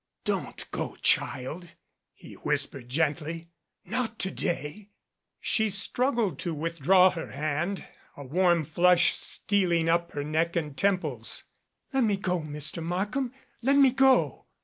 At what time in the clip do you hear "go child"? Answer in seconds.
0.71-1.67